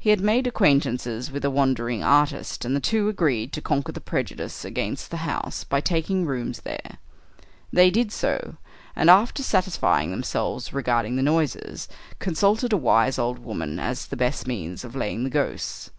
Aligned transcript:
He 0.00 0.10
had 0.10 0.20
made 0.20 0.48
acquaintance 0.48 1.06
with 1.30 1.44
a 1.44 1.48
wandering 1.48 2.02
artist, 2.02 2.64
and 2.64 2.74
the 2.74 2.80
two 2.80 3.08
agreed 3.08 3.52
to 3.52 3.62
conquer 3.62 3.92
the 3.92 4.00
prejudices 4.00 4.64
against 4.64 5.12
the 5.12 5.18
house 5.18 5.62
by 5.62 5.80
taking 5.80 6.26
rooms 6.26 6.62
there. 6.62 6.98
They 7.72 7.88
did 7.88 8.10
so, 8.10 8.56
and 8.96 9.08
after 9.08 9.44
satisfying 9.44 10.10
themselves 10.10 10.72
regarding 10.72 11.14
the 11.14 11.22
noises, 11.22 11.86
consulted 12.18 12.72
a 12.72 12.76
wise 12.76 13.16
old 13.16 13.38
woman 13.38 13.78
as 13.78 14.02
to 14.06 14.10
the 14.10 14.16
best 14.16 14.44
means 14.48 14.82
of 14.82 14.96
laying 14.96 15.22
the 15.22 15.30
ghosts. 15.30 15.92